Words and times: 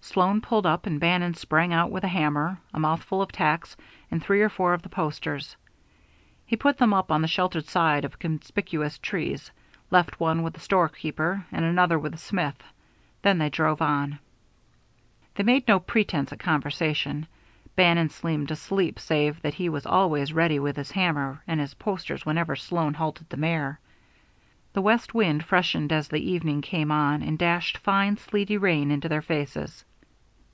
Sloan 0.00 0.40
pulled 0.40 0.64
up 0.64 0.86
and 0.86 0.98
Bannon 0.98 1.34
sprang 1.34 1.70
out 1.72 1.90
with 1.90 2.02
a 2.02 2.08
hammer, 2.08 2.58
a 2.72 2.78
mouthful 2.80 3.20
of 3.20 3.30
tacks, 3.30 3.76
and 4.10 4.22
three 4.22 4.40
or 4.40 4.48
four 4.48 4.72
of 4.72 4.80
the 4.80 4.88
posters. 4.88 5.54
He 6.46 6.56
put 6.56 6.78
them 6.78 6.94
up 6.94 7.12
on 7.12 7.20
the 7.20 7.28
sheltered 7.28 7.66
side 7.66 8.06
of 8.06 8.18
conspicuous 8.18 8.96
trees, 8.98 9.50
left 9.90 10.18
one 10.18 10.42
with 10.42 10.54
the 10.54 10.60
storekeeper, 10.60 11.44
and 11.52 11.64
another 11.64 11.98
with 11.98 12.12
the 12.12 12.18
smith. 12.18 12.64
Then 13.20 13.36
they 13.36 13.50
drove 13.50 13.82
on. 13.82 14.18
They 15.34 15.42
made 15.42 15.68
no 15.68 15.78
pretence 15.78 16.32
at 16.32 16.38
conversation. 16.38 17.26
Bannon 17.76 18.08
seemed 18.08 18.50
asleep 18.50 18.98
save 18.98 19.42
that 19.42 19.54
he 19.54 19.68
was 19.68 19.84
always 19.84 20.32
ready 20.32 20.58
with 20.58 20.76
his 20.76 20.90
hammer 20.92 21.42
and 21.46 21.60
his 21.60 21.74
posters 21.74 22.24
whenever 22.24 22.56
Sloan 22.56 22.94
halted 22.94 23.28
the 23.28 23.36
mare. 23.36 23.78
The 24.72 24.80
west 24.82 25.12
wind 25.14 25.44
freshened 25.44 25.92
as 25.92 26.08
the 26.08 26.30
evening 26.30 26.62
came 26.62 26.90
on 26.90 27.22
and 27.22 27.38
dashed 27.38 27.76
fine, 27.78 28.16
sleety 28.16 28.56
rain 28.56 28.90
into 28.90 29.08
their 29.10 29.22
faces. 29.22 29.84